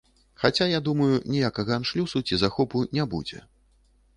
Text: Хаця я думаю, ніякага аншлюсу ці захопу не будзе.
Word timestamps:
Хаця 0.43 0.65
я 0.69 0.79
думаю, 0.87 1.19
ніякага 1.35 1.71
аншлюсу 1.81 2.23
ці 2.31 2.41
захопу 2.45 2.85
не 2.99 3.07
будзе. 3.13 3.47